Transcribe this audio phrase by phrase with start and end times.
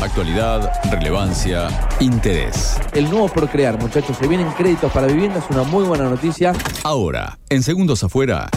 [0.00, 1.68] Actualidad, relevancia,
[2.00, 2.80] interés.
[2.94, 6.54] El nuevo Procrear, muchachos, se vienen créditos para vivienda, es una muy buena noticia.
[6.84, 8.48] Ahora, en segundos afuera,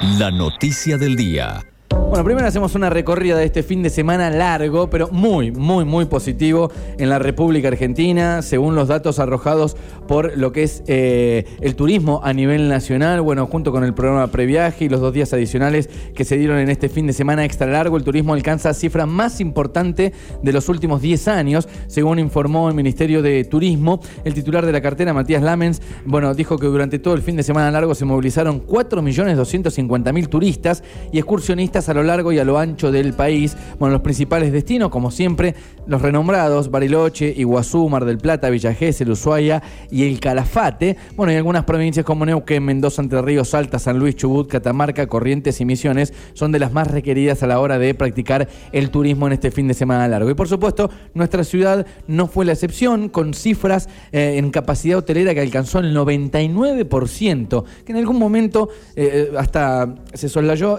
[0.00, 1.73] la noticia del día.
[2.14, 6.04] Bueno, primero hacemos una recorrida de este fin de semana largo, pero muy, muy, muy
[6.04, 9.76] positivo en la República Argentina, según los datos arrojados
[10.06, 13.20] por lo que es eh, el turismo a nivel nacional.
[13.20, 16.70] Bueno, junto con el programa Previaje y los dos días adicionales que se dieron en
[16.70, 21.02] este fin de semana extra largo, el turismo alcanza cifra más importante de los últimos
[21.02, 23.98] 10 años, según informó el Ministerio de Turismo.
[24.22, 27.42] El titular de la cartera, Matías Lamens, bueno, dijo que durante todo el fin de
[27.42, 32.92] semana largo se movilizaron 4.250.000 turistas y excursionistas a lo largo y a lo ancho
[32.92, 33.56] del país.
[33.78, 35.54] Bueno, los principales destinos, como siempre,
[35.86, 40.96] los renombrados, Bariloche, Iguazú, Mar del Plata, Villa el Ushuaia y el Calafate.
[41.16, 45.60] Bueno, y algunas provincias como Neuquén, Mendoza, Entre Ríos, Salta, San Luis, Chubut, Catamarca, Corrientes
[45.60, 49.34] y Misiones son de las más requeridas a la hora de practicar el turismo en
[49.34, 50.30] este fin de semana largo.
[50.30, 55.34] Y por supuesto, nuestra ciudad no fue la excepción, con cifras eh, en capacidad hotelera
[55.34, 60.78] que alcanzó el 99%, que en algún momento eh, eh, hasta se soslayó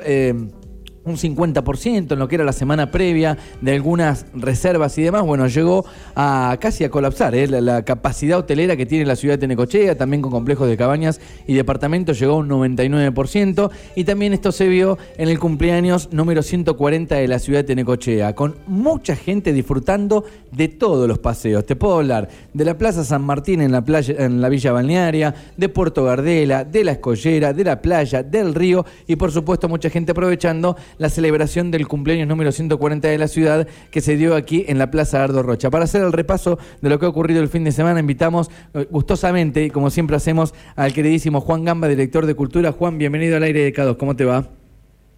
[1.05, 5.47] un 50% en lo que era la semana previa de algunas reservas y demás, bueno,
[5.47, 7.35] llegó a casi a colapsar.
[7.35, 7.47] ¿eh?
[7.47, 11.53] La, capacidad hotelera que tiene la ciudad de Tenecochea, también con complejos de cabañas y
[11.53, 13.69] departamentos, llegó a un 99%.
[13.95, 18.33] Y también esto se vio en el cumpleaños número 140 de la ciudad de Tenecochea,
[18.33, 21.65] con mucha gente disfrutando de todos los paseos.
[21.65, 25.35] Te puedo hablar de la Plaza San Martín en la, playa, en la Villa Balnearia,
[25.55, 29.89] de Puerto Gardela, de la Escollera, de la playa, del río y por supuesto mucha
[29.89, 34.65] gente aprovechando la celebración del cumpleaños número 140 de la ciudad que se dio aquí
[34.67, 35.69] en la Plaza Ardo Rocha.
[35.69, 38.87] Para hacer el repaso de lo que ha ocurrido el fin de semana, invitamos eh,
[38.89, 42.71] gustosamente, como siempre hacemos, al queridísimo Juan Gamba, director de Cultura.
[42.71, 43.97] Juan, bienvenido al aire de Cados.
[43.97, 44.49] ¿Cómo te va?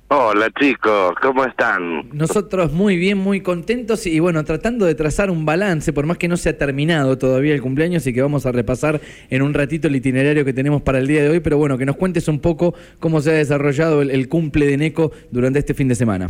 [0.10, 2.08] Hola chicos, ¿cómo están?
[2.14, 6.30] Nosotros muy bien, muy contentos y bueno, tratando de trazar un balance, por más que
[6.30, 9.90] no se ha terminado todavía el cumpleaños y que vamos a repasar en un ratito
[9.90, 12.40] el itinerario que tenemos para el día de hoy, pero bueno, que nos cuentes un
[12.40, 16.30] poco cómo se ha desarrollado el, cumple de Neco durante este fin de semana.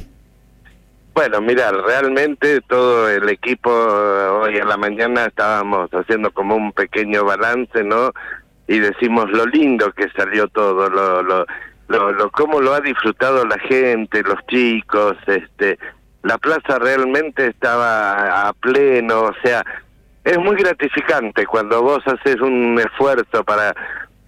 [1.14, 7.26] Bueno, mira, realmente todo el equipo hoy a la mañana estábamos haciendo como un pequeño
[7.26, 8.12] balance, ¿no?
[8.68, 11.22] Y decimos lo lindo que salió todo, lo...
[11.22, 11.46] lo
[11.88, 15.78] lo, lo cómo lo ha disfrutado la gente, los chicos, este,
[16.24, 19.64] la plaza realmente estaba a pleno, o sea,
[20.24, 23.74] es muy gratificante cuando vos haces un esfuerzo para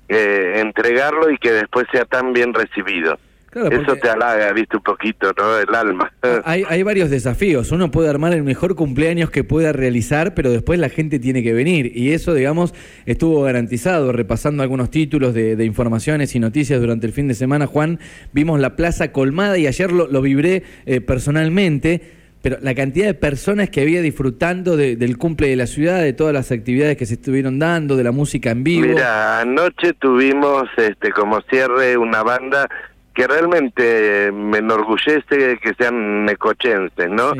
[0.08, 3.20] eh, entregarlo y que después sea tan bien recibido.
[3.54, 5.58] Eso te halaga, viste, un poquito, ¿no?
[5.58, 6.12] El alma.
[6.46, 7.72] Hay, hay varios desafíos.
[7.72, 11.54] Uno puede armar el mejor cumpleaños que pueda realizar, pero después la gente tiene que
[11.54, 11.92] venir.
[11.96, 12.74] Y eso, digamos,
[13.06, 14.12] estuvo garantizado.
[14.12, 18.00] Repasando algunos títulos de, informaciones y noticias durante el fin de semana, Juan,
[18.34, 23.14] vimos la plaza colmada y ayer lo, lo vibré eh, personalmente pero la cantidad de
[23.14, 27.16] personas que había disfrutando del cumple de la ciudad, de todas las actividades que se
[27.16, 28.88] estuvieron dando, de la música en vivo.
[28.88, 32.70] Mira, anoche tuvimos este como cierre una banda
[33.20, 37.34] que realmente me enorgullece que sean necochenses, ¿no?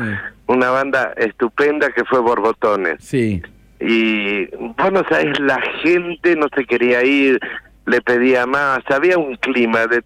[0.46, 3.02] Una banda estupenda que fue Borbotones.
[3.02, 3.40] Sí.
[3.80, 4.44] Y
[4.76, 7.40] bueno, sabes, la gente no se quería ir,
[7.86, 10.04] le pedía más, había un clima de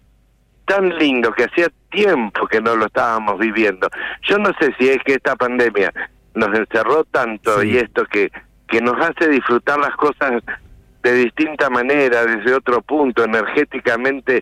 [0.63, 3.89] tan lindo que hacía tiempo que no lo estábamos viviendo.
[4.29, 5.91] Yo no sé si es que esta pandemia
[6.35, 8.31] nos encerró tanto y esto que
[8.69, 10.41] que nos hace disfrutar las cosas
[11.03, 14.41] de distinta manera, desde otro punto, energéticamente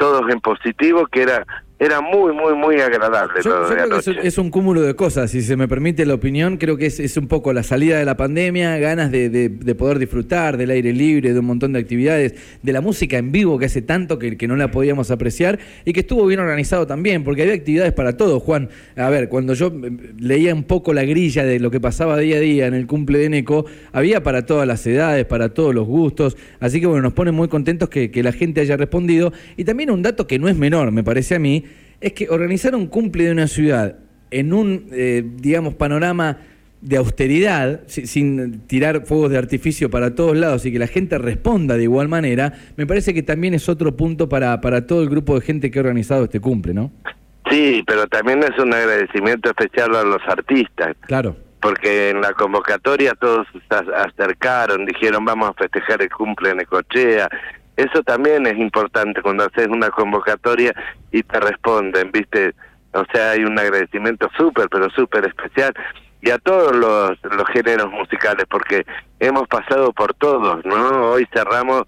[0.00, 1.46] todos en positivo, que era
[1.80, 3.40] era muy, muy, muy agradable.
[3.42, 6.76] Yo, creo que es, un cúmulo de cosas, si se me permite la opinión, creo
[6.76, 10.58] que es, es un poco la salida de la pandemia, ganas de, de, poder disfrutar
[10.58, 13.80] del aire libre, de un montón de actividades, de la música en vivo que hace
[13.80, 17.54] tanto que, que no la podíamos apreciar y que estuvo bien organizado también, porque había
[17.54, 18.68] actividades para todos, Juan.
[18.94, 19.72] A ver, cuando yo
[20.18, 23.20] leía un poco la grilla de lo que pasaba día a día en el cumple
[23.20, 27.14] de Neco, había para todas las edades, para todos los gustos, así que bueno, nos
[27.14, 30.46] pone muy contentos que, que la gente haya respondido y también un dato que no
[30.46, 31.64] es menor, me parece a mí,
[32.00, 33.96] es que organizar un cumple de una ciudad
[34.30, 36.38] en un, eh, digamos, panorama
[36.80, 41.76] de austeridad, sin tirar fuegos de artificio para todos lados y que la gente responda
[41.76, 45.34] de igual manera, me parece que también es otro punto para, para todo el grupo
[45.34, 46.90] de gente que ha organizado este cumple, ¿no?
[47.50, 50.96] Sí, pero también es un agradecimiento especial a los artistas.
[51.06, 51.36] Claro.
[51.60, 57.28] Porque en la convocatoria todos se acercaron, dijeron vamos a festejar el cumple en Ecochea,
[57.76, 60.74] eso también es importante cuando haces una convocatoria
[61.12, 62.54] y te responden, ¿viste?
[62.92, 65.72] O sea, hay un agradecimiento súper, pero súper especial.
[66.22, 68.84] Y a todos los, los géneros musicales, porque
[69.20, 71.12] hemos pasado por todos, ¿no?
[71.12, 71.84] Hoy cerramos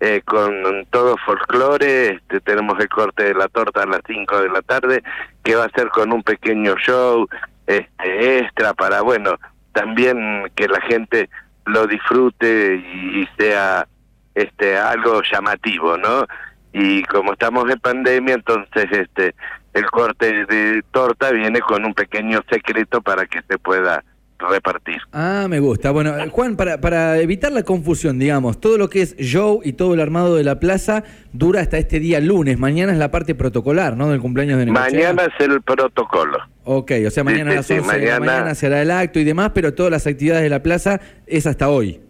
[0.00, 4.48] eh, con todo folclore, este, tenemos el corte de la torta a las 5 de
[4.48, 5.02] la tarde,
[5.42, 7.28] que va a ser con un pequeño show,
[7.66, 9.36] este, extra para, bueno,
[9.72, 11.28] también que la gente
[11.66, 13.86] lo disfrute y sea
[14.34, 16.26] este algo llamativo, ¿no?
[16.72, 19.34] Y como estamos en pandemia, entonces este
[19.74, 24.04] el corte de torta viene con un pequeño secreto para que se pueda
[24.38, 24.98] repartir.
[25.12, 25.90] Ah, me gusta.
[25.90, 29.74] Bueno, eh, Juan, para, para evitar la confusión, digamos, todo lo que es show y
[29.74, 32.58] todo el armado de la plaza dura hasta este día lunes.
[32.58, 34.10] Mañana es la parte protocolar, ¿no?
[34.10, 35.12] Del cumpleaños de Necochea.
[35.12, 36.38] Mañana es el protocolo.
[36.64, 38.04] Ok, o sea, mañana a las 11 mañana...
[38.04, 41.00] de la mañana será el acto y demás, pero todas las actividades de la plaza
[41.26, 42.00] es hasta hoy.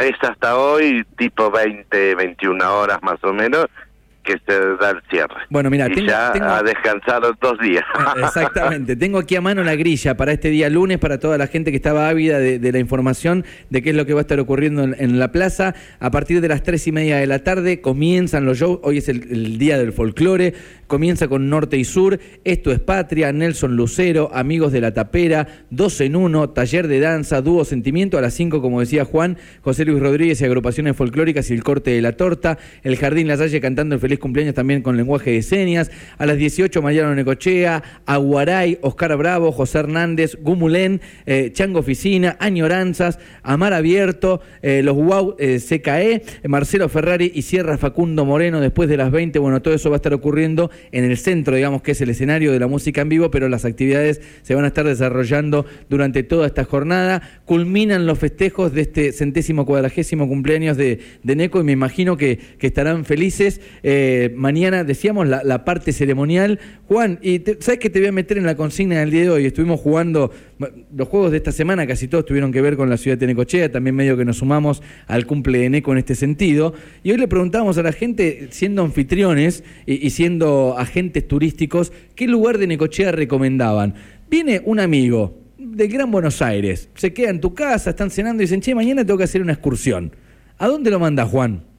[0.00, 3.66] Es hasta hoy, tipo 20, 21 horas más o menos,
[4.24, 5.34] que se da el cierre.
[5.50, 7.84] Bueno, mira, y ya ha descansado dos días.
[8.16, 8.96] Eh, exactamente.
[8.96, 11.76] tengo aquí a mano la grilla para este día lunes, para toda la gente que
[11.76, 15.18] estaba ávida de, la información de qué es lo que va a estar ocurriendo en,
[15.18, 15.74] la plaza.
[16.00, 18.80] A partir de las tres y media de la tarde comienzan los shows.
[18.82, 20.54] Hoy es el, día del folclore.
[20.86, 22.18] Comienza con Norte y Sur.
[22.44, 27.40] Esto es Patria, Nelson Lucero, Amigos de la Tapera, Dos en Uno, Taller de Danza,
[27.42, 28.18] Dúo Sentimiento.
[28.18, 31.90] A las cinco, como decía Juan, José Luis Rodríguez y agrupaciones folclóricas y el corte
[31.90, 32.58] de la torta.
[32.82, 35.90] El Jardín La Salle cantando el feliz cumpleaños también con lenguaje de señas.
[36.18, 43.18] A las 18, Mariano Necochea, Aguaray, Oscar Bravo, José Hernández, Gumulén, eh, Chango Oficina, Añoranzas,
[43.42, 48.96] Amar Abierto, eh, los Wow eh, CKE, Marcelo Ferrari y Sierra Facundo Moreno después de
[48.96, 49.38] las 20.
[49.38, 52.52] Bueno, todo eso va a estar ocurriendo en el centro, digamos que es el escenario
[52.52, 56.46] de la música en vivo, pero las actividades se van a estar desarrollando durante toda
[56.46, 57.22] esta jornada.
[57.44, 62.38] Culminan los festejos de este centésimo cuadragésimo cumpleaños de, de Neco y me imagino que,
[62.58, 63.60] que estarán felices.
[63.82, 64.03] Eh,
[64.34, 66.58] mañana decíamos la, parte ceremonial.
[66.88, 69.46] Juan, y sabes que te voy a meter en la consigna del día de hoy.
[69.46, 70.30] Estuvimos jugando
[70.94, 73.70] los juegos de esta semana, casi todos tuvieron que ver con la ciudad de Necochea,
[73.70, 76.74] también medio que nos sumamos al cumple de Neco en este sentido.
[77.02, 82.58] Y hoy le preguntábamos a la gente, siendo anfitriones y, siendo agentes turísticos, ¿qué lugar
[82.58, 83.94] de Necochea recomendaban?
[84.30, 88.46] Viene un amigo del Gran Buenos Aires, se queda en tu casa, están cenando y
[88.46, 90.12] dicen, che, mañana tengo que hacer una excursión.
[90.58, 91.73] ¿A dónde lo manda Juan?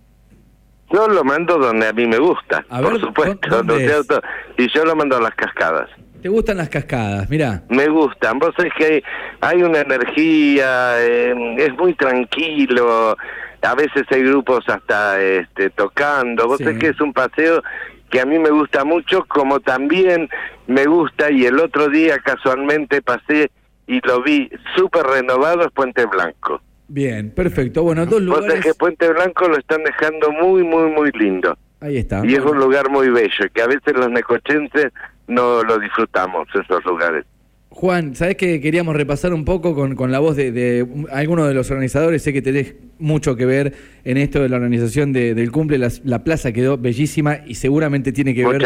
[0.92, 4.22] Yo lo mando donde a mí me gusta, por supuesto, ¿no cierto?
[4.58, 5.90] Y yo lo mando a las cascadas.
[6.22, 7.30] ¿Te gustan las cascadas?
[7.30, 7.64] Mira.
[7.70, 8.40] Me gustan.
[8.40, 9.04] Vos sabés que
[9.42, 13.16] hay, una energía, em, es muy tranquilo.
[13.62, 16.48] A veces hay grupos hasta este, tocando.
[16.48, 17.62] Vos sabés que es un paseo
[18.10, 20.30] que a mí me gusta mucho, como también
[20.68, 23.52] me gusta, y el otro día casualmente pasé
[23.88, 26.62] y lo vi súper renovado, es Puente Blanco.
[26.88, 27.84] Bien, perfecto.
[27.84, 28.64] Bueno, dos lugares...
[28.64, 31.58] que Puente Blanco lo están dejando muy, muy, muy lindo.
[31.80, 32.26] Ahí está.
[32.26, 34.92] Y es un lugar muy bello, que a veces los necochenses
[35.28, 37.26] no lo disfrutamos, esos lugares.
[37.75, 41.54] Juan, ¿sabes que queríamos repasar un poco con, con la voz de, de algunos de
[41.54, 42.24] los organizadores?
[42.24, 43.74] Sé que tenés mucho que ver
[44.06, 45.77] en esto de la organización del cumple.
[46.06, 48.66] La, plaza quedó bellísima y seguramente tiene que ver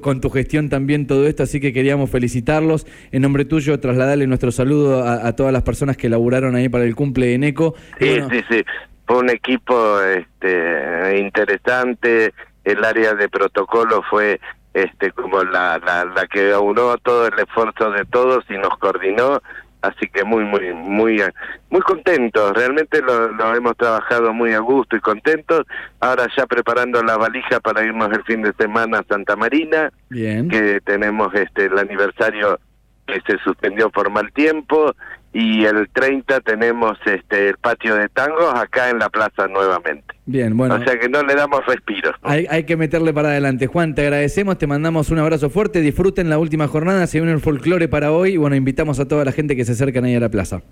[0.00, 2.88] con tu, gestión también todo esto, así que queríamos felicitarlos.
[3.12, 6.96] En nombre tuyo, trasladarle nuestro saludo a, todas las personas que laburaron ahí para el
[6.96, 7.76] cumple de NECO.
[8.00, 8.64] Sí, sí, sí.
[9.06, 12.34] Fue un equipo este, interesante.
[12.64, 14.40] El área de protocolo fue
[14.74, 19.40] este como la, la, la que aunó todo el esfuerzo de todos y nos coordinó.
[19.80, 21.22] Así que muy muy muy
[21.68, 25.66] muy contentos realmente lo, lo, hemos trabajado muy a gusto y contentos.
[26.00, 30.48] Ahora ya preparando la valija para irnos el fin de semana a Santa Marina Bien.
[30.48, 32.58] que tenemos este el aniversario
[33.06, 34.94] que se suspendió por mal tiempo
[35.34, 40.14] y el 30 tenemos este el patio de tangos acá en la plaza nuevamente.
[40.26, 40.76] Bien, bueno.
[40.76, 42.12] O sea que no le damos respiro.
[42.22, 43.66] Hay, hay, que meterle para adelante.
[43.66, 47.40] Juan, te agradecemos, te mandamos un abrazo fuerte, disfruten la última jornada, se viene el
[47.40, 50.20] folclore para hoy y bueno, invitamos a toda la gente que se acercan ahí a
[50.20, 50.62] la plaza.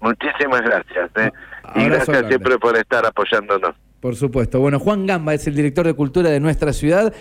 [0.00, 1.10] Muchísimas gracias.
[1.16, 1.30] ¿eh?
[1.74, 3.74] y gracias siempre por estar apoyándonos.
[4.00, 4.58] Por supuesto.
[4.58, 7.14] Bueno, Juan Gamba es el director de cultura de nuestra ciudad.